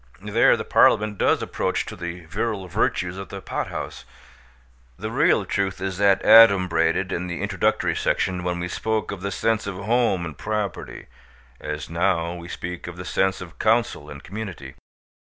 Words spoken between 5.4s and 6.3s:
truth is that